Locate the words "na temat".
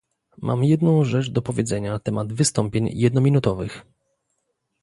1.91-2.33